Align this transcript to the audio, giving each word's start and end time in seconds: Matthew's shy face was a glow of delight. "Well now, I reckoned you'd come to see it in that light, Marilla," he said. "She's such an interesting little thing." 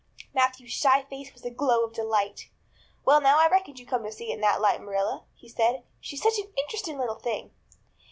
Matthew's 0.33 0.71
shy 0.71 1.03
face 1.03 1.31
was 1.31 1.45
a 1.45 1.51
glow 1.51 1.83
of 1.85 1.93
delight. 1.93 2.49
"Well 3.05 3.21
now, 3.21 3.37
I 3.39 3.47
reckoned 3.47 3.77
you'd 3.77 3.87
come 3.89 4.03
to 4.03 4.11
see 4.11 4.31
it 4.31 4.33
in 4.33 4.41
that 4.41 4.59
light, 4.59 4.81
Marilla," 4.81 5.25
he 5.35 5.47
said. 5.47 5.83
"She's 5.99 6.23
such 6.23 6.39
an 6.39 6.51
interesting 6.57 6.97
little 6.97 7.19
thing." 7.19 7.51